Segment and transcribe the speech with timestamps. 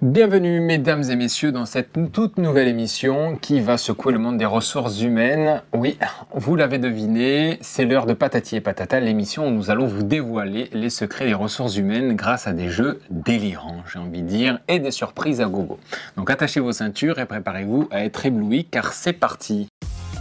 [0.00, 4.44] Bienvenue mesdames et messieurs dans cette toute nouvelle émission qui va secouer le monde des
[4.44, 5.60] ressources humaines.
[5.72, 5.98] Oui,
[6.32, 10.70] vous l'avez deviné, c'est l'heure de Patati et Patata, l'émission où nous allons vous dévoiler
[10.72, 14.78] les secrets des ressources humaines grâce à des jeux délirants, j'ai envie de dire, et
[14.78, 15.80] des surprises à gogo.
[16.16, 19.66] Donc attachez vos ceintures et préparez-vous à être éblouis car c'est parti.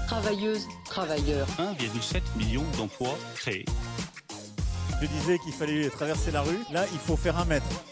[0.07, 1.48] Travailleuses, travailleurs.
[1.59, 3.66] 1,7 million d'emplois créés.
[5.00, 6.57] Je disais qu'il fallait traverser la rue.
[6.73, 7.84] Là, il faut faire un mètre.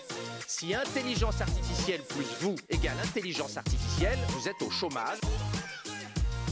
[0.57, 5.17] Si intelligence artificielle plus vous égale intelligence artificielle, vous êtes au chômage.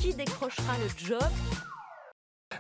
[0.02, 1.24] Qui décrochera le job?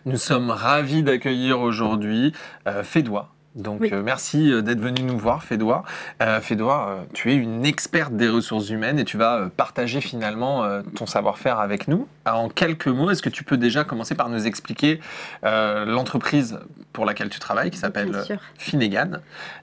[0.05, 2.31] Nous sommes ravis d'accueillir aujourd'hui
[2.65, 3.35] euh, Fédois.
[3.55, 3.89] Donc Oui.
[3.93, 5.83] euh, merci euh, d'être venu nous voir, Fédois.
[6.21, 10.63] Euh, Fédois, euh, tu es une experte des ressources humaines et tu vas partager finalement
[10.95, 12.07] ton savoir-faire avec nous.
[12.25, 14.99] En quelques mots, est-ce que tu peux déjà commencer par nous expliquer
[15.43, 16.59] l'entreprise
[16.93, 18.11] pour laquelle tu travailles, qui s'appelle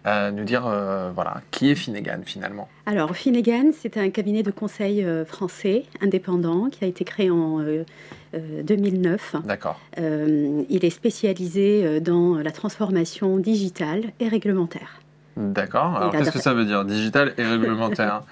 [0.07, 0.63] euh, nous dire
[1.15, 2.69] voilà qui est Finnegan finalement?
[2.87, 7.61] Alors, Finnegan, c'est un cabinet de conseil français indépendant qui a été créé en
[8.35, 9.37] 2009.
[9.45, 9.81] D'accord.
[9.99, 15.01] Euh, il est spécialisé euh, dans la transformation digitale et réglementaire.
[15.37, 15.97] D'accord.
[15.97, 18.23] Alors qu'est-ce que ça veut dire Digital et réglementaire?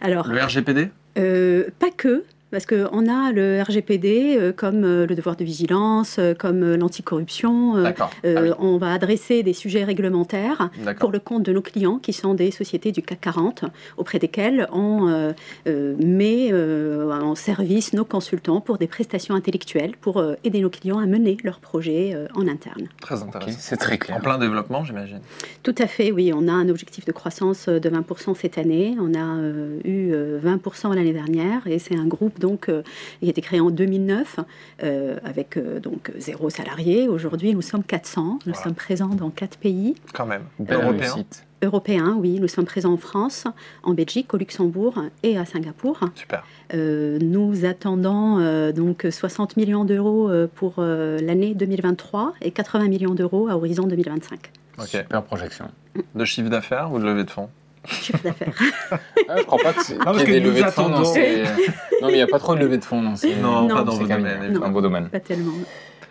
[0.00, 2.24] Alors, Le RGPD euh, pas que.
[2.54, 6.76] Parce qu'on a le RGPD euh, comme euh, le devoir de vigilance, euh, comme euh,
[6.76, 7.76] l'anticorruption.
[7.76, 7.90] euh,
[8.24, 11.98] euh, Ah oui, On va adresser des sujets réglementaires pour le compte de nos clients
[11.98, 13.64] qui sont des sociétés du CAC 40
[13.96, 15.32] auprès desquelles on euh,
[15.66, 20.70] euh, met euh, en service nos consultants pour des prestations intellectuelles pour euh, aider nos
[20.70, 22.86] clients à mener leurs projets euh, en interne.
[23.00, 23.58] Très intéressant.
[23.58, 24.16] c'est très clair.
[24.16, 25.18] En plein développement, j'imagine.
[25.64, 29.12] Tout à fait, oui, on a un objectif de croissance de 20% cette année, on
[29.14, 32.82] a euh, eu euh, 20% l'année dernière et c'est un groupe donc euh,
[33.20, 34.40] qui a été créé en 2009
[34.82, 37.08] euh, avec euh, donc zéro salarié.
[37.08, 38.62] Aujourd'hui, nous sommes 400, nous Voilà.
[38.62, 39.94] sommes présents dans quatre pays.
[40.12, 40.42] Quand même.
[40.58, 41.14] Belle Européen.
[41.62, 42.38] européens, oui.
[42.40, 43.46] Nous sommes présents en France,
[43.82, 46.00] en Belgique, au Luxembourg et à Singapour.
[46.14, 46.44] Super.
[46.74, 53.14] Euh, nous attendons euh, donc 60 millions d'euros pour euh, l'année 2023 et 80 millions
[53.14, 54.50] d'euros à horizon 2025.
[54.78, 54.86] Ok.
[54.88, 55.66] Super projection.
[56.14, 57.48] De chiffre d'affaires ou de levée de fonds?
[57.86, 58.54] Chiffre d'affaires.
[59.28, 60.70] Ah, je crois pas que c'est- parce qu'il y ait que des nous levées de
[60.70, 61.12] fonds dans attendons.
[61.14, 61.42] ces...
[62.02, 63.34] Non, mais il n'y a pas trop de levées de fonds dans ces...
[63.36, 64.48] Non, pas dans ces vos cabinets.
[64.82, 65.08] domaines.
[65.08, 65.52] Pas tellement.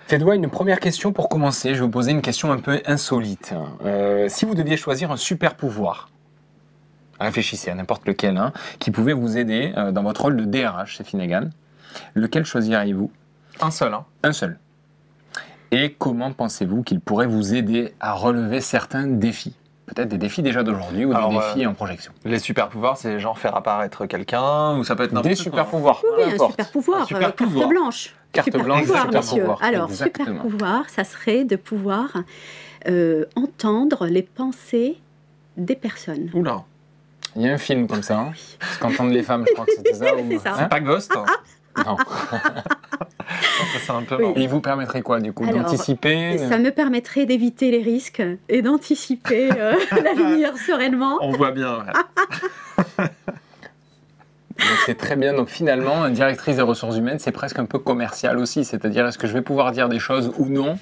[0.07, 1.69] Fédois, une première question pour commencer.
[1.69, 3.53] Je vais vous poser une question un peu insolite.
[3.85, 6.09] Euh, si vous deviez choisir un super pouvoir,
[7.19, 10.97] réfléchissez à n'importe lequel, hein, qui pouvait vous aider euh, dans votre rôle de DRH
[10.97, 11.49] chez Finnegan,
[12.15, 13.11] lequel choisiriez-vous?
[13.61, 14.57] Un seul, hein Un seul.
[15.71, 19.55] Et comment pensez-vous qu'il pourrait vous aider à relever certains défis?
[19.95, 22.11] Peut-être des défis déjà d'aujourd'hui ou Alors, des défis euh, en projection.
[22.25, 25.43] Les super pouvoirs, c'est genre faire apparaître quelqu'un ou ça peut être n'importe Des quoi.
[25.43, 26.01] super pouvoirs.
[26.03, 26.51] Oui, peu un importe.
[26.51, 27.59] super pouvoir, Un super euh, pouvoir.
[27.63, 28.15] carte blanche.
[28.31, 29.41] Carte super blanche, pouvoir, super monsieur.
[29.41, 29.63] pouvoir.
[29.63, 30.25] Alors, Exactement.
[30.27, 32.17] super pouvoir, ça serait de pouvoir
[32.87, 34.97] euh, entendre les pensées
[35.57, 36.31] des personnes.
[36.33, 36.63] Oula.
[37.35, 38.19] Il y a un film comme ça.
[38.19, 40.15] Hein Parce qu'entendre les femmes, je crois que c'était ça.
[40.15, 40.51] ou- C'est ça.
[40.51, 40.55] Hein?
[40.59, 41.25] C'est pas Ghost hein?
[41.85, 41.97] Non.
[43.85, 44.33] Ça, un peu Oui.
[44.37, 49.49] il vous permettrait quoi, du coup D'anticiper Ça me permettrait d'éviter les risques et d'anticiper
[49.57, 49.73] euh,
[50.03, 51.17] l'avenir sereinement.
[51.21, 51.79] On voit bien.
[51.79, 53.05] ouais.
[54.85, 55.33] C'est très bien.
[55.33, 58.63] Donc finalement, une directrice des ressources humaines, c'est presque un peu commercial aussi.
[58.63, 60.77] C'est-à-dire, est-ce que je vais pouvoir dire des choses ou non?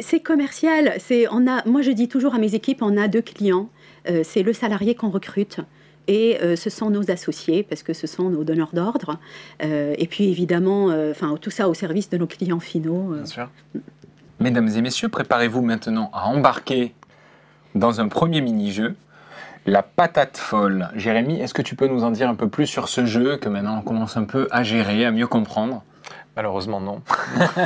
[0.00, 0.94] C'est commercial.
[0.98, 1.64] C'est on a.
[1.66, 3.68] Moi, je dis toujours à mes équipes, on a deux clients.
[4.08, 5.60] Euh, c'est le salarié qu'on recrute.
[6.08, 9.18] Et euh, ce sont nos associés, parce que ce sont nos donneurs d'ordre.
[9.62, 13.12] Euh, et puis évidemment, euh, enfin tout ça au service de nos clients finaux.
[13.12, 13.16] euh.
[13.16, 13.48] Bien sûr.
[14.38, 16.94] Mesdames et messieurs, préparez-vous maintenant à embarquer
[17.74, 18.94] dans un premier mini-jeu,
[19.66, 20.88] la patate folle.
[20.94, 23.48] Jérémy, est-ce que tu peux nous en dire un peu plus sur ce jeu que
[23.48, 25.82] maintenant on commence un peu à gérer, à mieux comprendre?
[26.36, 27.00] Malheureusement, non.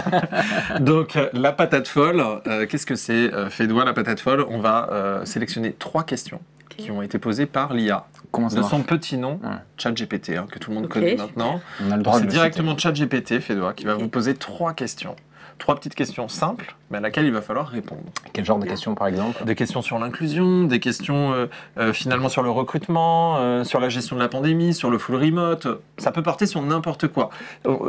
[0.81, 4.47] Donc, la patate folle, euh, qu'est-ce que c'est, euh, Fédois, la patate folle?
[4.49, 6.41] On va euh, sélectionner trois questions
[6.81, 8.07] qui ont été posées par l'IA.
[8.31, 9.51] Comment ça De son petit nom, Ouais.
[9.77, 11.61] ChatGPT, hein, que tout le monde connaît maintenant.
[11.85, 12.77] On a le droit de C'est directement.
[12.77, 15.17] ChatGPT, Fédois, qui va vous poser trois questions.
[15.59, 18.01] Trois petites questions simples, mais à laquelle il va falloir répondre.
[18.33, 21.47] Quel genre de questions, par exemple Des questions sur l'inclusion, des questions euh,
[21.77, 25.17] euh, finalement sur le recrutement, euh, sur la gestion de la pandémie, sur le full
[25.17, 25.67] remote.
[25.99, 27.29] Ça peut porter sur n'importe quoi.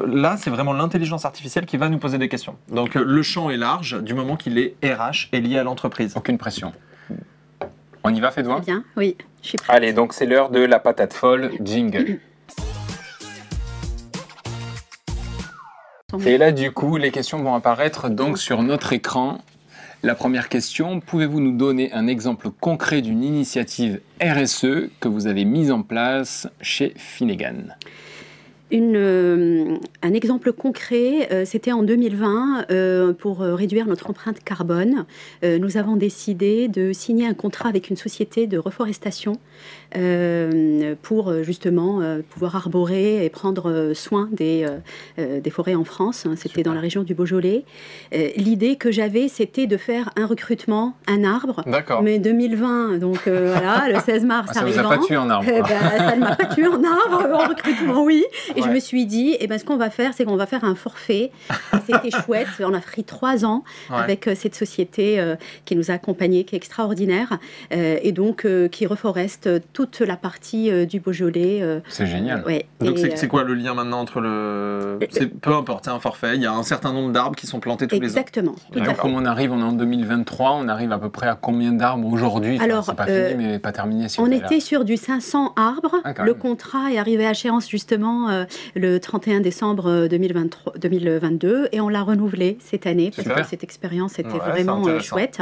[0.06, 2.58] Là, c'est vraiment l'intelligence artificielle qui va nous poser des questions.
[2.70, 6.14] Donc euh, le champ est large du moment qu'il est RH et lié à l'entreprise.
[6.18, 6.74] Aucune pression.
[8.04, 9.76] On y va, Fédois Très bien, oui, je suis prête.
[9.76, 12.20] Allez, donc c'est l'heure de la patate folle jingle.
[16.26, 19.40] Et là, du coup, les questions vont apparaître donc sur notre écran.
[20.04, 25.46] La première question, pouvez-vous nous donner un exemple concret d'une initiative RSE que vous avez
[25.46, 27.78] mise en place chez Finnegan?
[28.72, 35.06] Une, euh, un exemple concret, euh, c'était en 2020, euh, pour réduire notre empreinte carbone.
[35.44, 39.38] Nous avons décidé de signer un contrat avec une société de reforestation
[41.02, 44.66] pour justement pouvoir arborer et prendre soin des,
[45.18, 46.26] des forêts en France.
[46.26, 46.36] hein.
[46.38, 47.64] C'était dans la région du Beaujolais.
[48.38, 51.64] L'idée que j'avais, c'était de faire un recrutement, un arbre.
[51.68, 52.02] D'accord.
[52.04, 54.90] Mais 2020, donc voilà, le 16 mars Ah, ça vous a arrivant.
[55.02, 55.46] pas tué en arbre.
[55.50, 55.68] Eh ben,
[55.98, 58.24] ça ne m'a pas tué en arbre, en recrutement, oui.
[58.56, 58.74] Et je Ouais.
[58.76, 61.32] me suis dit, eh ben, ce qu'on va faire, c'est qu'on va faire un forfait.
[61.88, 62.48] C'était chouette.
[62.62, 63.98] On a pris trois ans Ouais.
[63.98, 65.36] avec euh, cette société euh,
[65.66, 67.38] qui nous a accompagnés, qui est extraordinaire,
[67.74, 71.60] euh, et donc euh, qui reforeste toute la partie euh, du Beaujolais.
[71.62, 72.44] euh, C'est génial.
[72.46, 72.66] ouais.
[72.80, 75.00] Donc c'est euh, quoi le lien maintenant entre le...
[75.10, 77.60] c'est- Peu importe, c'est un forfait, il y a un certain nombre d'arbres qui sont
[77.60, 78.04] plantés tous les ans.
[78.04, 78.56] Exactement.
[78.74, 81.72] Donc, comme on arrive, on est en 2023, on arrive à peu près à combien
[81.74, 82.56] d'arbres aujourd'hui?
[82.56, 84.08] Enfin, Alors, c'est pas euh, fini, mais pas terminé.
[84.10, 84.60] Si On était là.
[84.62, 85.96] sur du 500 arbres.
[86.04, 88.46] Ah, le contrat est arrivé à échéance justement euh,
[88.76, 93.64] le 31 décembre euh, 2023, 2022 et on l'a renouvelé cette année parce que cette
[93.64, 95.40] expérience était Ouais, vraiment euh, chouette.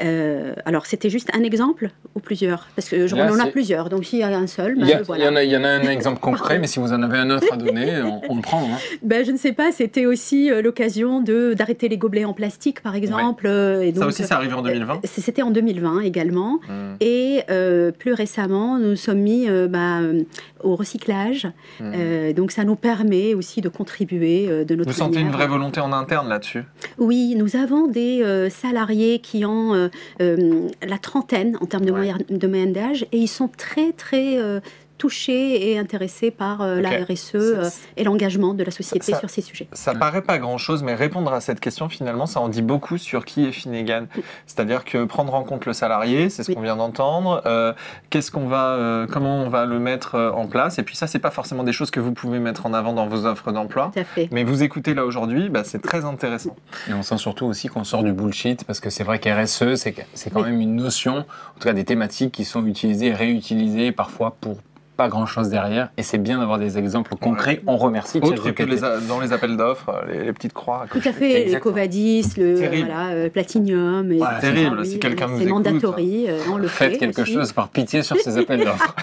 [0.00, 2.68] Euh, alors c'était juste un exemple ou plusieurs?
[2.76, 4.82] Parce que je- Là, on en a plusieurs, donc s'il y a un seul, ben,
[4.82, 5.24] Il y, a- voilà.
[5.24, 7.02] il y en a, il y en a un exemple concret, mais si vous en
[7.02, 8.62] avez un autre à donner, on, on le prend.
[8.64, 8.76] hein.
[9.02, 12.94] Ben, je ne sais pas, c'était aussi euh, l'occasion d'arrêter les gobelets en plastique par
[12.94, 13.46] exemple.
[13.46, 16.60] euh, et Ça aussi, c'est arrivé en 2020 euh, C'était en 2020 également.
[16.68, 16.94] Hmm.
[17.00, 20.22] Et euh, plus récemment, nous nous sommes mis euh, bah, euh,
[20.62, 21.46] au recyclage.
[21.80, 21.92] Hmm.
[21.94, 25.46] Euh, donc ça nous permet aussi de contribuer euh, de notre Vous sentez une vraie
[25.48, 26.64] volonté en interne là-dessus?
[26.98, 29.88] Oui, nous avons des euh, salariés qui ont euh,
[30.20, 31.98] euh, la trentaine en termes de, Ouais.
[31.98, 34.60] moyenne, de moyenne d'âge et ils sont très très euh,
[34.98, 36.90] touchés et intéressés par euh, la.
[37.04, 39.68] RSE euh, et l'engagement de la société Ça- sur ces sujets.
[39.72, 43.24] Ça paraît pas grand-chose, mais répondre à cette question, finalement, ça en dit beaucoup sur
[43.24, 44.06] qui est Finnegan.
[44.46, 46.56] C'est-à-dire que prendre en compte le salarié, c'est ce Oui.
[46.56, 47.40] qu'on vient d'entendre.
[47.46, 47.72] euh,
[48.10, 51.06] Qu'est-ce qu'on va, euh, comment on va le mettre euh, en place Et puis ça,
[51.06, 53.90] c'est pas forcément des choses que vous pouvez mettre en avant dans vos offres d'emploi.
[53.94, 54.28] Tout à fait.
[54.32, 56.56] Mais vous écoutez là aujourd'hui, bah, c'est très intéressant.
[56.90, 59.92] Et on sent surtout aussi qu'on sort du bullshit, parce que c'est vrai qu'RSE, c'est
[60.32, 60.50] quand Oui.
[60.50, 64.58] même une notion, en tout cas des thématiques qui sont utilisées et réutilisées parfois pour
[64.98, 65.90] pas grand chose derrière.
[65.96, 67.62] Et c'est bien d'avoir des exemples concrets.
[67.68, 70.86] On remercie Autre que les a- dans les appels d'offres, euh, les, les petites croix.
[70.90, 71.60] Tout à fait, les.
[71.60, 74.10] Covadis, le voilà, euh, Platinium.
[74.10, 76.90] Et Voilà, terrible, si quelqu'un nous C'est écoute, mandatory, euh, on le fait.
[76.90, 77.32] Faites quelque aussi.
[77.34, 78.94] chose par pitié sur ces appels d'offres.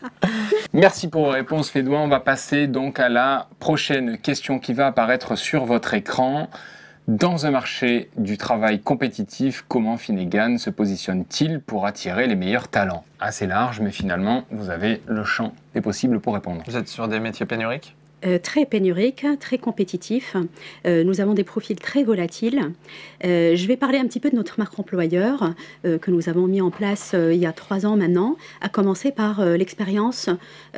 [0.72, 1.98] Merci pour vos réponses, Fédois.
[1.98, 6.48] On va passer donc à la prochaine question qui va apparaître sur votre écran.
[7.08, 13.04] Dans un marché du travail compétitif, comment Finnegan se positionne-t-il pour attirer les meilleurs talents?
[13.20, 16.64] Assez large, mais finalement, vous avez le champ des possibles pour répondre.
[16.66, 17.94] Vous êtes sur des métiers pénuriques?
[18.38, 20.36] Très pénurique, très compétitif.
[20.86, 22.72] Euh, nous avons des profils très volatiles.
[23.24, 26.46] Euh, je vais parler un petit peu de notre marque employeur euh, que nous avons
[26.46, 30.28] mis en place euh, il y a trois ans maintenant, à commencer par euh, l'expérience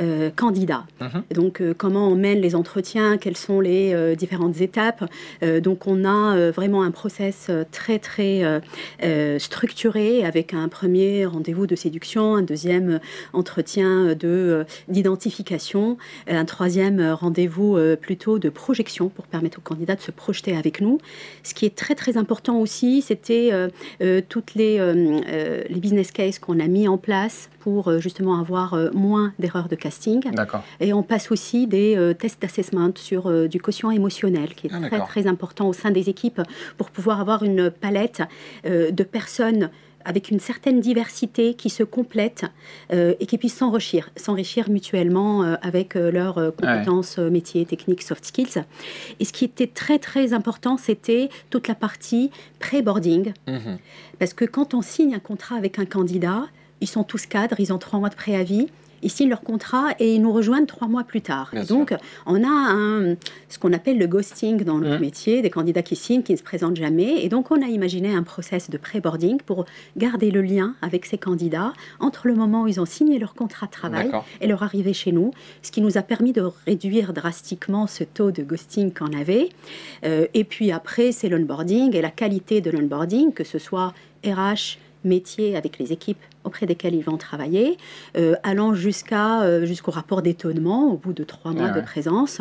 [0.00, 0.85] euh, candidat.
[1.00, 1.23] Mhm.
[1.35, 5.05] Donc euh, comment on mène les entretiens, quelles sont les euh, différentes étapes.
[5.43, 8.61] Euh, donc on a euh, vraiment un process euh, très très euh,
[9.05, 13.00] euh, structuré avec un premier rendez-vous de séduction, un deuxième
[13.33, 15.99] entretien de euh, d'identification,
[16.29, 20.56] un troisième euh, rendez-vous euh, plutôt de projection pour permettre aux candidats de se projeter
[20.56, 20.99] avec nous.
[21.44, 23.69] Ce qui est très très important aussi, c'était euh,
[24.02, 24.79] euh, toutes les,
[25.69, 30.20] les business cases qu'on a mis en place pour justement avoir moins d'erreurs de casting.
[30.32, 30.62] D'accord.
[30.81, 35.00] Et on passe aussi des tests d'assessment sur du quotient émotionnel, qui est Ah, très
[35.00, 36.40] très important au sein des équipes
[36.76, 38.23] pour pouvoir avoir une palette
[38.64, 39.70] de personnes
[40.08, 42.46] avec une certaine diversité qui se complètent
[42.93, 48.25] euh, et qui puissent s'enrichir, s'enrichir mutuellement euh, avec euh, leurs compétences métiers, techniques, soft
[48.25, 48.64] skills.
[49.21, 53.78] Et ce qui était très très important, c'était toute la partie pré-boarding, Mhm.
[54.18, 56.47] parce que quand on signe un contrat avec un candidat,
[56.80, 58.68] ils sont tous cadres, ils ont trois mois de préavis.
[59.02, 61.50] Ils signent leur contrat et ils nous rejoignent trois mois plus tard.
[61.52, 61.95] Bien Et donc,
[62.26, 63.14] on a un,
[63.49, 65.00] ce qu'on appelle le ghosting dans notre Mhm.
[65.00, 67.25] métier, des candidats qui signent, qui ne se présentent jamais.
[67.25, 69.64] Et donc, on a imaginé un process de pré-boarding pour
[69.97, 73.67] garder le lien avec ces candidats entre le moment où ils ont signé leur contrat
[73.67, 77.87] de travail et leur arrivée chez nous, ce qui nous a permis de réduire drastiquement
[77.87, 79.50] ce taux de ghosting qu'on avait.
[80.05, 83.93] Euh, et puis après, c'est l'onboarding et la qualité de l'onboarding, que ce soit
[84.25, 87.78] RH, métier avec les équipes auprès desquelles ils vont travailler,
[88.17, 92.40] euh, allant jusqu'à euh, jusqu'au rapport d'étonnement au bout de trois mois Ah de présence.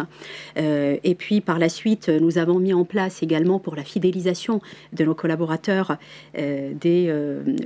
[0.57, 4.61] Euh, et puis par la suite, nous avons mis en place également pour la fidélisation
[4.93, 5.97] de nos collaborateurs
[6.35, 7.13] des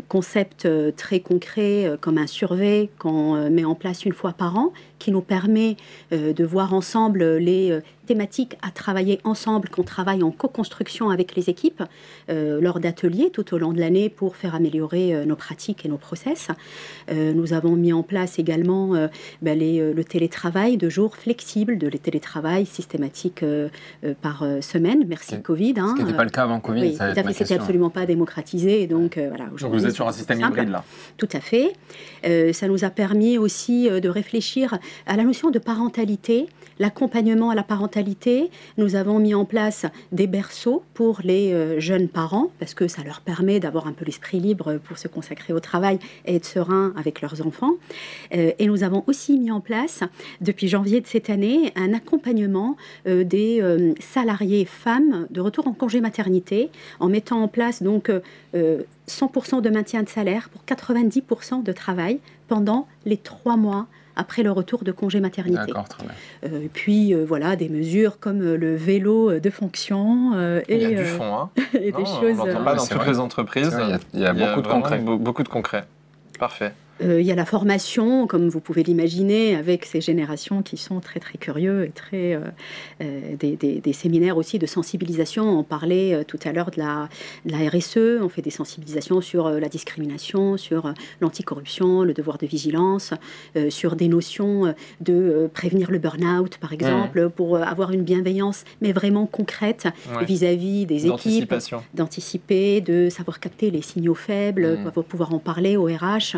[0.08, 5.12] concepts très concrets comme un survey qu'on met en place une fois par an, qui
[5.12, 5.78] nous permet
[6.14, 7.82] euh, de voir ensemble les euh,
[8.12, 11.84] thématiques à travailler ensemble, qu'on travaille en co-construction avec les équipes
[12.30, 15.90] euh, lors d'ateliers tout au long de l'année pour faire améliorer euh, nos pratiques et
[15.90, 16.50] nos process.
[17.10, 18.94] nous avons mis en place également
[19.42, 23.70] ben, les, le télétravail de jours flexibles, de les télétravail systématiques euh,
[24.22, 25.06] par semaine.
[25.08, 25.42] Merci.
[25.42, 25.76] Covid.
[25.78, 25.94] hein.
[25.96, 26.82] Ce qui n'était pas le cas avant Covid.
[26.82, 28.88] Oui, ça tout à c'était absolument pas démocratisé.
[28.88, 30.84] Donc, voilà, Donc vous êtes sur un système hybride là.
[31.18, 31.74] Tout à fait.
[32.54, 36.48] Ça nous a permis aussi de réfléchir à la notion de parentalité,
[36.80, 38.50] l'accompagnement à la parentalité.
[38.78, 43.04] Nous avons mis en place des berceaux pour les euh, jeunes parents parce que ça
[43.04, 46.94] leur permet d'avoir un peu l'esprit libre pour se consacrer au travail et être serein
[46.98, 47.74] avec leurs enfants.
[48.34, 50.02] Euh, et nous avons aussi mis en place,
[50.40, 53.62] depuis janvier de cette année, un accompagnement euh, des
[54.00, 56.70] salariés femmes de retour en congé maternité
[57.00, 58.20] en mettant en place donc euh,
[58.56, 63.88] euh, 100% de maintien de salaire pour 90% de travail pendant les trois mois
[64.22, 65.58] après le retour de congé maternité.
[65.68, 66.14] D'accord, très bien.
[66.46, 70.78] Euh, et puis euh, voilà des mesures comme euh, le vélo de fonction euh, Il
[70.82, 71.50] y a et, du fond, hein.
[71.74, 72.38] et Non, des on choses.
[72.38, 73.10] l'entend euh, pas Oui, dans toutes vrai.
[73.12, 73.70] les entreprises.
[73.70, 75.00] Vrai, il y a- il y a beaucoup de concret.
[75.00, 75.86] be- beaucoup de concret.
[76.40, 76.74] Parfait.
[77.02, 81.00] Euh, il y a la formation, comme vous pouvez l'imaginer, avec ces générations qui sont
[81.00, 82.40] très très curieux et très euh,
[83.02, 85.60] euh, des, des- des séminaires aussi de sensibilisation.
[85.60, 87.10] On parlait tout à l'heure de la,
[87.46, 88.22] de la RSE.
[88.22, 93.14] On fait des sensibilisations sur la discrimination, sur l'anticorruption, le devoir de vigilance,
[93.56, 98.04] euh, sur des notions de euh, prévenir le burn-out, par exemple, pour euh, avoir une
[98.04, 100.26] bienveillance, mais vraiment concrète Ouais.
[100.26, 101.54] vis-à-vis des équipes
[101.94, 104.92] d'anticiper, de savoir capter les signaux faibles, Mm.
[104.92, 106.36] pour pouvoir en parler au RH.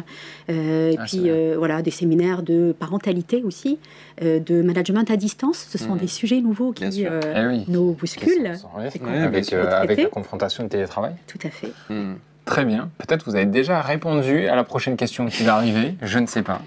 [0.54, 3.80] Euh, et Ah, puis euh, voilà, des séminaires de parentalité aussi,
[4.22, 5.68] euh, de management à distance.
[5.70, 6.00] Ce sont Mm.
[6.00, 7.66] des sujets nouveaux qui Eh oui.
[7.68, 8.56] nous bousculent.
[8.56, 9.52] sont- oui, avec,
[9.98, 11.14] la confrontation de télétravail.
[11.28, 11.72] Tout à fait.
[11.90, 12.14] Hmm.
[12.46, 12.90] Très bien.
[12.98, 15.96] Peut-être vous avez déjà répondu à la prochaine question qui va arriver.
[16.02, 16.62] Je ne sais pas.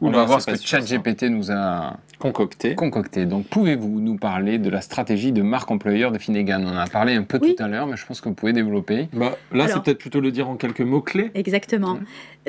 [0.00, 0.56] On Oula, va voir ce que.
[0.58, 2.74] ChatGPT nous a Concocté.
[2.74, 3.26] concocté.
[3.26, 6.62] Donc, pouvez-vous nous parler de la stratégie de marque employeur de Finnegan?
[6.64, 7.54] On en a parlé un peu Oui.
[7.54, 9.08] tout à l'heure, mais je pense que vous pouvez développer.
[9.12, 11.30] Bah, là, c'est peut-être plutôt le dire en quelques mots-clés.
[11.34, 11.98] Exactement.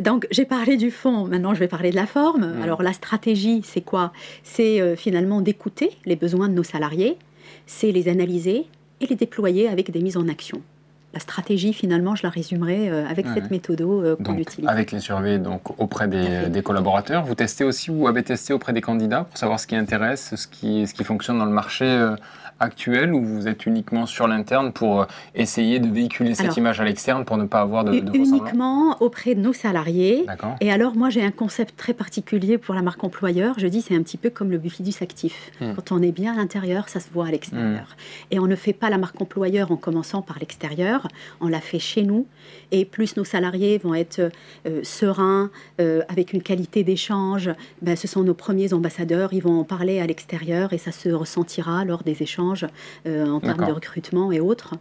[0.02, 2.54] Donc j'ai parlé du fond, maintenant je vais parler de la forme.
[2.64, 4.14] Alors la stratégie, c'est quoi?
[4.44, 7.18] C'est euh, finalement d'écouter les besoins de nos salariés,
[7.66, 8.68] c'est les analyser
[9.02, 10.62] et les déployer avec des mises en action.
[11.18, 13.32] La stratégie, finalement, je la résumerai euh, avec Ouais.
[13.34, 14.70] cette méthode euh, qu'on utilise.
[14.70, 17.26] avec les surveys donc, auprès des, collaborateurs.
[17.26, 20.46] Vous testez aussi ou avez testé auprès des candidats pour savoir ce qui intéresse, ce
[20.46, 21.88] qui, ce qui fonctionne dans le marché
[22.62, 26.58] euh, actuel ou vous êtes uniquement sur l'interne pour euh, essayer de véhiculer cette Alors,
[26.58, 30.26] image à l'externe pour ne pas avoir de, de uniquement auprès de nos salariés.
[30.62, 33.56] Et alors, moi, j'ai un concept très particulier pour la marque employeur.
[33.58, 35.52] Je dis, c'est un petit peu comme le bifidus actif.
[35.62, 35.74] Hmm.
[35.76, 37.96] Quand on est bien à l'intérieur, ça se voit à l'extérieur.
[38.32, 41.08] Et on ne fait pas la marque employeur en commençant par l'extérieur.
[41.42, 42.26] On la fait chez nous.
[42.72, 44.20] Et plus nos salariés vont être
[44.66, 45.50] euh, sereins,
[45.80, 47.50] euh, avec une qualité d'échange,
[47.82, 49.34] ben, ce sont nos premiers ambassadeurs.
[49.34, 52.47] Ils vont en parler à l'extérieur et ça se ressentira lors des échanges
[53.06, 54.74] euh, en termes de recrutement et autres.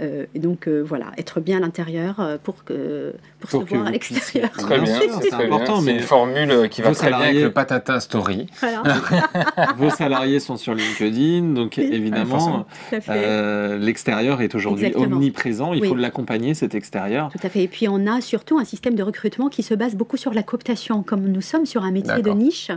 [0.00, 3.74] Euh, et donc, euh, voilà, être bien à l'intérieur pour, que, pour, Pour se que
[3.74, 4.50] voir à l'extérieur.
[4.50, 8.00] Très Bien c'est important, C'est mais une formule qui va très bien avec le patata
[8.00, 8.46] story.
[8.60, 8.82] Voilà,
[9.76, 11.88] Vos salariés sont sur LinkedIn, donc Oui.
[11.92, 12.66] évidemment,
[13.10, 15.72] euh, l'extérieur est aujourd'hui omniprésent.
[15.74, 15.88] Il Oui.
[15.88, 17.30] faut l'accompagner, cet extérieur.
[17.30, 17.62] Tout à fait.
[17.62, 20.42] Et puis on a surtout un système de recrutement qui se base beaucoup sur la
[20.42, 21.02] cooptation.
[21.02, 22.70] Comme nous sommes sur un métier de niche,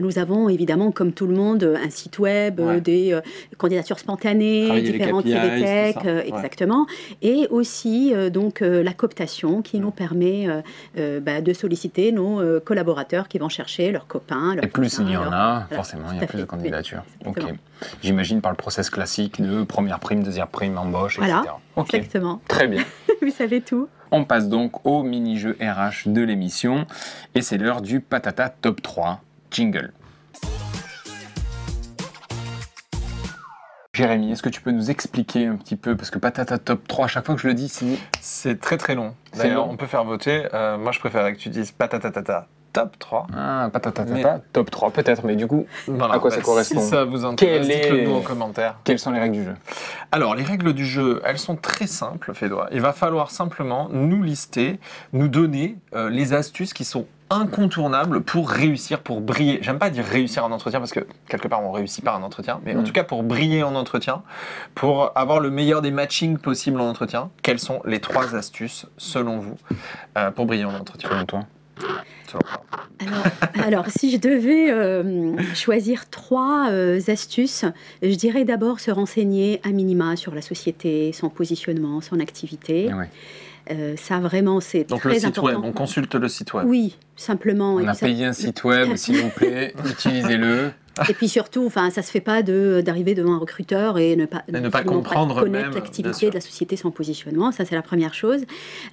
[0.00, 2.80] nous avons évidemment, comme tout le monde, un site web, Ouais.
[2.80, 3.20] des euh,
[3.74, 6.12] candidatures spontanées, Travailler les différentes KPIs, tech, tout ça.
[6.14, 6.28] Ouais.
[6.28, 6.86] exactement,
[7.22, 10.60] et aussi euh, donc euh, la cooptation qui nous permet euh,
[10.98, 14.54] euh, bah, de solliciter nos euh, collaborateurs qui vont chercher leurs copains.
[14.54, 16.42] Leurs Et plus il y en a, forcément, il y a plus fait.
[16.44, 17.02] de candidatures.
[17.24, 17.36] Oui, ok.
[17.38, 17.58] exactement.
[18.02, 21.40] J'imagine par le process classique de première prime, deuxième prime, embauche, Voilà.
[21.40, 21.54] etc.
[21.76, 22.40] Ok, Exactement.
[22.48, 22.82] très bien.
[23.22, 23.88] Vous savez tout.
[24.10, 26.86] On passe donc au mini-jeu RH de l'émission.
[27.34, 29.92] Et c'est l'heure du Patata Top 3 Jingle.
[33.94, 37.04] Jérémy, est-ce que tu peux nous expliquer un petit peu Parce que Patata Top 3,
[37.04, 37.72] à chaque fois que je le dis,
[38.20, 38.60] c'est.
[38.60, 39.14] Très très long.
[39.38, 40.46] D'ailleurs, on peut faire voter.
[40.52, 43.28] Euh, moi, je préférais que tu dises patatatata top 3.
[43.36, 46.88] Ah, Patata Mais- Top 3, peut-être, mais du coup, Voilà, À quoi ça correspond Si
[46.88, 48.74] ça vous intéresse, dites-le nous en commentaire.
[48.82, 49.54] quelles sont les règles du jeu
[50.10, 52.66] Alors, les règles du jeu, elles sont très simples, Fédois.
[52.72, 54.80] Il va falloir simplement nous lister,
[55.12, 59.58] nous donner euh, les astuces qui sont incontournables pour réussir, pour briller.
[59.62, 62.60] J'aime pas dire réussir en entretien parce que quelque part on réussit pas en entretien,
[62.64, 62.84] mais en Mm.
[62.84, 64.22] tout cas pour briller en entretien,
[64.74, 69.38] pour avoir le meilleur des matchings possibles en entretien, quelles sont les trois astuces selon
[69.38, 69.56] vous
[70.18, 71.10] euh, pour briller en entretien?
[71.10, 71.40] Selon toi.
[73.00, 73.24] Alors,
[73.66, 77.64] alors, si je devais euh, choisir trois euh, astuces,
[78.02, 82.92] je dirais d'abord se renseigner à minima sur la société, son positionnement, son activité.
[82.92, 83.08] Ouais.
[83.70, 85.46] Euh, ça, vraiment, c'est Donc très le site important.
[85.60, 86.66] web, on consulte le site web.
[86.68, 87.74] Oui, simplement.
[87.76, 90.70] On a ça- payé un site web, s'il vous plaît, utilisez-le.
[91.08, 94.26] Et puis surtout, enfin, ça se fait pas de d'arriver devant un recruteur et ne
[94.26, 97.50] pas, Et ne pas comprendre connaître l'activité de la société, son positionnement.
[97.50, 98.42] Ça, c'est la première chose.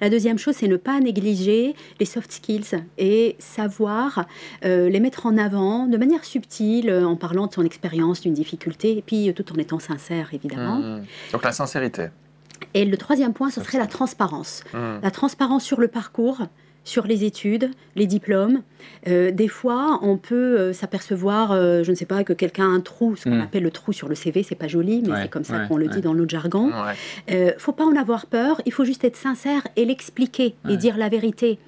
[0.00, 4.26] La deuxième chose, c'est ne pas négliger les soft skills et savoir
[4.64, 8.34] euh, les mettre en avant de manière subtile, euh, en parlant de son expérience, d'une
[8.34, 10.76] difficulté, et puis euh, tout en étant sincère, évidemment.
[10.76, 11.04] Mhm.
[11.32, 12.08] Donc la sincérité.
[12.74, 14.62] Et le troisième point, ce serait la transparence.
[14.72, 15.00] Mhm.
[15.02, 16.38] La transparence sur le parcours,
[16.84, 18.62] sur les études, les diplômes.
[19.06, 22.68] Euh, des fois, on peut euh, s'apercevoir, euh, je ne sais pas, que quelqu'un a
[22.68, 23.40] un trou, ce qu'on Mm.
[23.42, 25.68] appelle le trou sur le CV, c'est pas joli, mais Ouais, c'est comme ça ouais,
[25.68, 25.92] qu'on le ouais.
[25.94, 26.66] dit dans notre jargon.
[26.70, 26.94] Ouais.
[27.30, 30.74] Euh, faut pas en avoir peur, il faut juste être sincère et l'expliquer Ouais.
[30.74, 31.58] et dire la vérité.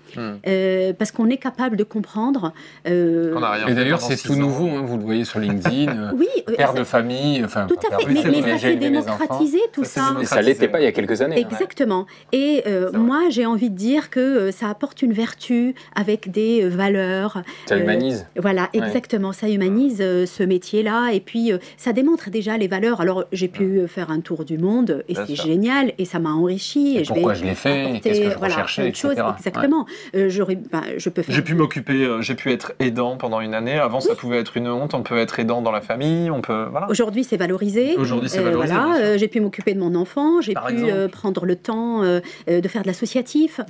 [0.47, 2.53] Euh, parce qu'on est capable de comprendre.
[2.87, 3.35] euh,
[3.67, 5.89] Et d'ailleurs, c'est tout nouveau, hein, vous le voyez sur LinkedIn.
[5.99, 7.67] euh, oui, euh, Père de famille, enfin.
[7.67, 10.17] tout à fait, mais, ça s'est démocratisé tout Ça ça.
[10.21, 11.37] Et ça l'était pas il y a quelques années.
[11.43, 11.49] hein.
[11.51, 12.07] Exactement.
[12.33, 16.69] Et euh, moi, j'ai envie de dire que ça apporte une vertu avec des euh,
[16.69, 17.43] valeurs.
[17.67, 18.27] Ça Euh, humanise.
[18.37, 19.33] Voilà, exactement.
[19.33, 21.11] Ça humanise euh, ce métier-là.
[21.13, 23.01] Et puis, euh, ça démontre déjà les valeurs.
[23.01, 25.93] Alors, j'ai pu faire un tour du monde et c'est génial.
[25.99, 26.97] Et ça m'a enrichi.
[26.97, 29.15] Et Et, pourquoi je l'ai fait, qu'est-ce que je voilà, recherchais, etc.
[29.37, 29.87] Exactement.
[30.15, 31.35] Euh, j'aurais, ben, je peux faire.
[31.35, 33.79] J'ai pu m'occuper, j'ai pu être aidant pendant une année.
[33.79, 34.95] Avant, ça pouvait être une honte.
[34.95, 36.31] On peut être aidant dans la famille.
[36.31, 36.89] On peut, voilà.
[36.91, 37.97] Aujourd'hui, c'est valorisé.
[37.97, 42.03] Aujourd'hui, c'est valorisé, voilà, j'ai pu m'occuper de mon enfant, j'ai pu prendre le temps
[42.03, 43.61] de faire de l'associatif.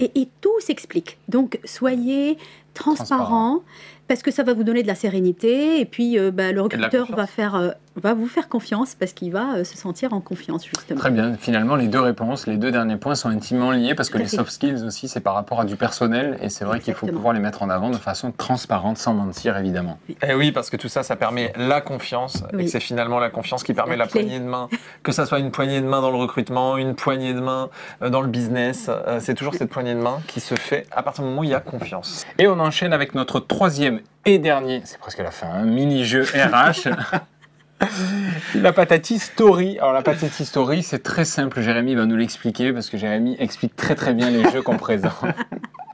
[0.00, 1.18] Et, et tout s'explique.
[1.28, 2.38] Donc, soyez
[2.74, 3.62] transparent.
[4.10, 7.06] Parce que ça va vous donner de la sérénité et puis euh, bah, le recruteur
[7.06, 7.30] va, confiance.
[7.30, 10.98] faire, euh, va vous faire confiance parce qu'il va euh, se sentir en confiance justement.
[10.98, 11.34] Très bien.
[11.34, 14.50] Finalement, les deux réponses, les deux derniers points sont intimement liés parce que les soft
[14.50, 17.38] skills aussi, c'est par rapport à du personnel et c'est vrai qu'il faut pouvoir les
[17.38, 20.00] mettre en avant de façon transparente, sans mentir évidemment.
[20.28, 22.42] Eh oui, parce que tout ça, ça permet la confiance.
[22.52, 22.68] Et Oui.
[22.68, 24.68] c'est finalement la confiance qui permet La la, poignée de main.
[25.04, 27.70] Que ça soit une poignée de main dans le recrutement, une poignée de main
[28.02, 28.88] euh, dans le business.
[28.88, 31.44] euh, c'est toujours cette poignée de main qui se fait à partir du moment où
[31.44, 32.26] il y a confiance.
[32.38, 36.88] Et on enchaîne avec notre troisième et dernier, c'est presque la fin, un mini-jeu RH.
[38.54, 39.78] la patati story.
[39.78, 41.60] Alors la patati story, c'est très simple.
[41.60, 45.14] Jérémy va nous l'expliquer parce que Jérémy explique très très bien les jeux qu'on présente.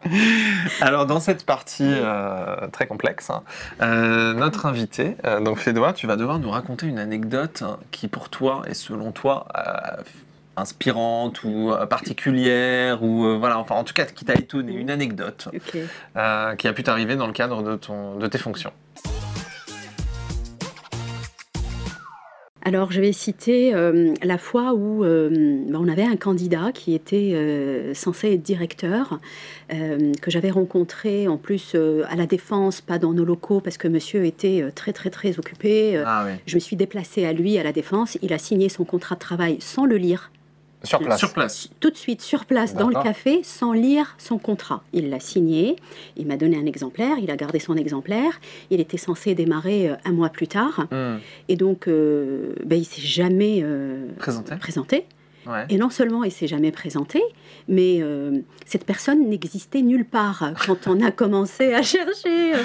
[0.81, 3.43] Alors dans cette partie euh, très complexe, hein,
[3.83, 8.07] euh, notre invité, euh, donc Fédois, tu vas devoir nous raconter une anecdote hein, qui
[8.09, 9.49] pour toi et selon toi
[10.57, 14.91] inspirante ou euh, particulière ou euh, voilà, enfin en tout cas qui t'a étonné, une
[14.91, 15.49] anecdote
[16.17, 18.73] euh, qui a pu t'arriver dans le cadre de, ton, de tes fonctions.
[22.63, 27.93] Alors, je vais citer euh, la fois où ben, on avait un candidat qui était
[27.95, 29.21] censé être directeur,
[29.69, 34.25] que j'avais rencontré en plus à la Défense, pas dans nos locaux, parce que monsieur
[34.25, 36.03] était très, très, très occupé.
[36.05, 36.33] Ah oui.
[36.45, 38.19] Je me suis déplacée à lui, à la Défense.
[38.21, 40.33] Il a signé son contrat de travail sans le lire,
[40.87, 41.19] Sur place.
[41.19, 41.69] Sur place.
[41.81, 44.83] tout de suite sur place dans le café, sans lire son contrat.
[44.93, 45.77] Il l'a signé,
[46.17, 48.41] il m'a donné un exemplaire, il a gardé son exemplaire.
[48.71, 50.87] Il était censé démarrer euh, un mois plus tard.
[50.91, 51.17] Hmm.
[51.49, 54.57] Et donc, euh, ben, il s'est jamais euh, Présenté.
[54.57, 55.07] présenté.
[55.47, 55.65] Ouais.
[55.69, 57.23] Et non seulement il s'est jamais présenté,
[57.69, 62.59] mais euh, cette personne n'existait nulle part quand on a commencé à chercher euh,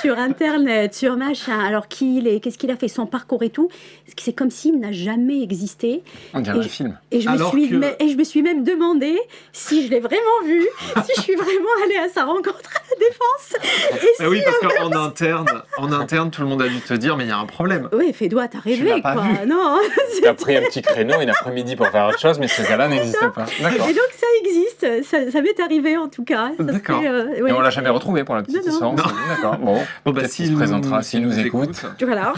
[0.00, 1.58] sur Internet, sur machin.
[1.58, 3.68] Alors qui il est, qu'est-ce qu'il a fait, son parcours et tout.
[4.16, 6.02] C'est comme s'il n'a jamais existé.
[6.34, 6.98] On dirait Et un film.
[7.10, 9.16] Et je, me suis, que- mais- et je me suis même demandé
[9.52, 10.60] si je l'ai vraiment vu,
[11.04, 14.16] si je suis vraiment allée à sa rencontre à la Défense.
[14.20, 15.46] Et oui, parce qu'en interne,
[15.76, 17.88] en interne, tout le monde a dû te dire, mais il y a un problème.
[17.92, 19.22] Oui, fais doigt, t'as rêvé, pas quoi.
[19.22, 19.46] vu.
[19.48, 19.78] Non.
[20.20, 22.88] Il a pris un petit créneau une après-midi pour faire autre chose, mais ce gars-là
[22.88, 23.46] n'existe pas.
[23.60, 26.50] Et donc ça existe, ça, ça m'est arrivé en tout cas.
[26.58, 27.00] D'accord.
[27.04, 27.52] euh, Et ouais.
[27.52, 28.92] on l'a jamais retrouvé pour la petite histoire.
[28.94, 29.56] D'accord.
[29.58, 31.84] Bon, Bon, bah, peut-être qu'il s'il se présentera s'il nous écoute.
[32.02, 32.32] Voilà,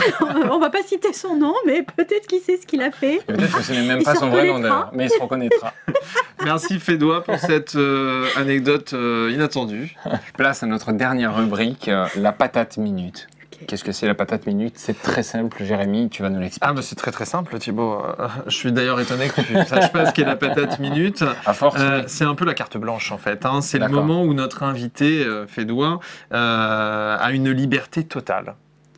[0.51, 3.17] on va pas citer son nom, mais peut-être qu'il sait ce qu'il a fait.
[3.17, 5.21] Et peut-être que ce n'est même Il pas son vrai nom d'ailleurs, mais il se
[5.21, 5.73] reconnaîtra.
[6.45, 9.95] Merci Fédois pour cette euh, anecdote euh, inattendue.
[10.37, 13.29] Place à notre dernière rubrique, euh, la patate minute.
[13.67, 14.75] Qu'est-ce que c'est la patate minute?
[14.79, 16.67] C'est très simple, Jérémy, tu vas nous l'expliquer.
[16.69, 18.03] Ah, bah c'est très très simple, Thibaut.
[18.19, 21.23] Euh, je suis d'ailleurs étonné que tu ne saches pas ce qu'est la patate minute.
[21.47, 23.45] À force, Euh, c'est un peu la carte blanche en fait.
[23.47, 23.61] hein.
[23.61, 26.01] C'est le moment où notre invité, euh, Fédois,
[26.33, 28.55] euh, a une liberté totale.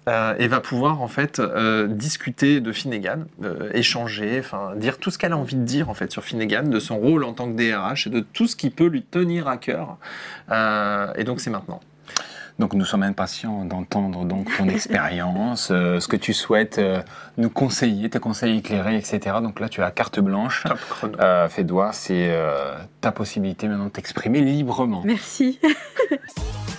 [0.09, 5.13] euh, et va pouvoir en fait euh, discuter de Finnegan, euh, échanger, enfin dire tout
[5.13, 7.47] ce qu'elle a envie de dire en fait sur Finnegan, de son rôle en tant
[7.47, 9.99] que DRH et de tout ce qui peut lui tenir à cœur.
[11.17, 11.79] Et donc c'est maintenant.
[12.59, 17.01] Donc nous sommes impatients d'entendre donc ton expérience, euh, ce que tu souhaites euh,
[17.39, 19.37] nous conseiller, tes conseils éclairés, etc.
[19.43, 20.65] Donc là, tu as carte blanche.
[20.65, 21.21] Top chrono.
[21.21, 25.03] Euh, fais doigt, c'est euh, ta possibilité maintenant de t'exprimer librement.
[25.05, 25.61] Merci.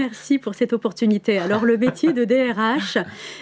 [0.00, 1.38] Merci pour cette opportunité.
[1.38, 2.98] Alors le métier de DRH,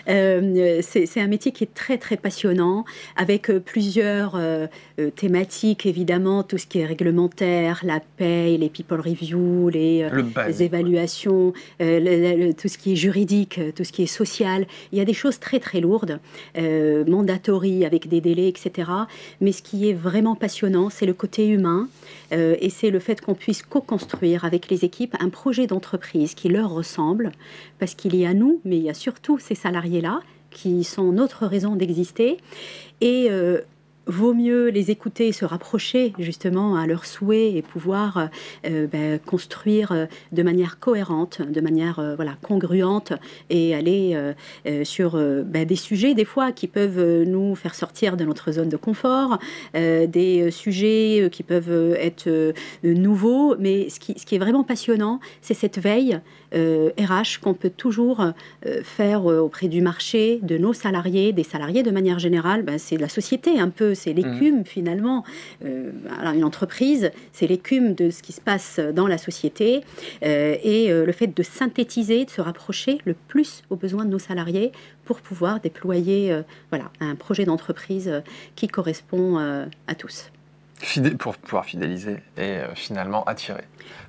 [0.09, 2.85] euh, c'est un métier qui est très très passionnant,
[3.17, 4.69] avec euh, plusieurs euh,
[5.17, 10.47] thématiques évidemment, tout ce qui est réglementaire, la paye, les people review, les, Le basique,
[10.61, 14.69] les évaluations, euh, le- le- tout ce qui est juridique, tout ce qui est social.
[14.93, 16.21] Il y a des choses très très lourdes,
[17.09, 18.93] mandatory avec des délais, etc.
[19.41, 21.89] Mais ce qui est vraiment passionnant, c'est le côté humain
[22.31, 26.71] et c'est le fait qu'on puisse co-construire avec les équipes un projet d'entreprise qui leur
[26.71, 27.33] ressemble,
[27.79, 31.47] parce qu'il y a nous, mais il y a surtout ces salariés-là qui sont notre
[31.47, 32.39] raison d'exister.
[33.01, 33.61] Et euh,
[34.07, 38.29] vaut mieux les écouter, se rapprocher justement à leurs souhaits et pouvoir
[38.67, 43.13] euh, ben, construire euh, de manière cohérente, de manière euh, voilà, congruente
[43.51, 44.33] et aller euh,
[44.67, 48.25] euh, sur euh, ben, des sujets des fois qui peuvent euh, nous faire sortir de
[48.25, 49.39] notre zone de confort,
[49.77, 54.27] euh, des euh, sujets euh, qui peuvent euh, être euh, nouveaux, mais ce qui, ce
[54.27, 56.21] qui est vraiment passionnant, c'est cette veille
[56.55, 61.43] euh, RH qu'on peut toujours euh, faire euh, auprès du marché, de nos salariés, des
[61.43, 62.63] salariés de manière générale.
[62.63, 65.25] Ben, c'est la société un peu, c'est l'écume finalement.
[65.65, 69.83] Euh, alors, une entreprise, c'est l'écume de ce qui se passe dans la société
[70.23, 74.11] euh, et euh, le fait de synthétiser, de se rapprocher le plus aux besoins de
[74.11, 74.73] nos salariés
[75.05, 76.35] pour pouvoir déployer
[76.71, 78.23] voilà, un projet d'entreprise
[78.57, 80.31] qui correspond à tous.
[80.81, 83.63] Fidé- pour pouvoir fidéliser et euh, finalement attirer.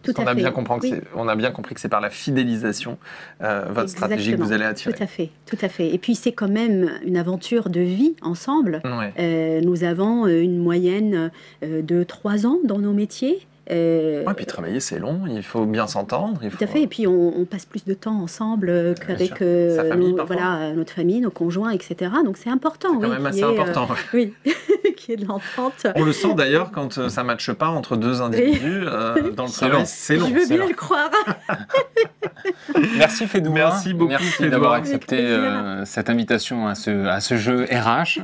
[0.03, 0.41] Tout Parce qu'on à a fait.
[0.41, 0.91] bien compris que Oui.
[0.95, 2.97] c'est, on a bien compris que c'est par la fidélisation
[3.43, 4.93] euh, votre stratégie que vous allez attirer.
[4.95, 5.93] Tout à fait, tout à fait.
[5.93, 8.81] Et puis c'est quand même une aventure de vie ensemble.
[8.83, 9.13] Ouais.
[9.19, 13.45] Euh, nous avons une moyenne de trois ans dans nos métiers.
[13.71, 16.39] Euh, Ouais, puis travailler c'est long, il faut bien s'entendre.
[16.41, 16.49] Faut...
[16.57, 16.81] Tout à fait.
[16.83, 20.23] Et puis on, on passe plus de temps ensemble euh, qu'avec parfois.
[20.25, 22.11] voilà, euh, notre famille, nos conjoints, etc.
[22.23, 22.89] Donc c'est important.
[22.93, 23.87] C'est quand oui, même assez ait, euh, important.
[24.13, 24.33] oui,
[24.95, 25.87] qu'il y ait de l'entente.
[25.95, 29.43] On le sent d'ailleurs quand euh, ça ne matche pas entre deux individus euh, dans
[29.45, 29.69] le C'est long.
[29.71, 29.85] travail.
[29.87, 30.27] C'est long.
[30.27, 30.67] Je veux bien long.
[30.67, 31.09] le croire.
[32.97, 33.53] Merci Fédoua.
[33.53, 38.19] Merci beaucoup, Merci d'avoir accepté euh, cette invitation à ce, à ce jeu RH.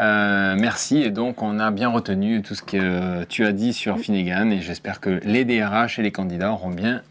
[0.00, 3.98] Euh, merci et donc on a bien retenu tout ce que tu as dit sur
[3.98, 7.02] Finnegan et j'espère que les DRH et les candidats auront bien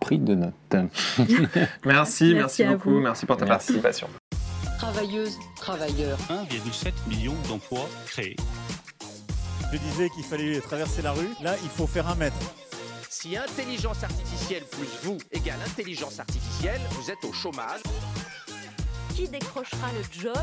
[0.00, 0.76] pris de notes.
[1.84, 3.00] Merci, merci, beaucoup, vous.
[3.00, 3.66] merci pour ta Merci.
[3.72, 4.08] participation.
[4.78, 6.18] Travailleuses, travailleurs.
[6.30, 8.36] 1,7 million d'emplois créés.
[9.72, 11.28] Je disais qu'il fallait traverser la rue.
[11.42, 12.36] Là, il faut faire un mètre.
[13.10, 17.80] Si intelligence artificielle plus vous égale intelligence artificielle, vous êtes au chômage.
[19.14, 20.36] Qui décrochera le job?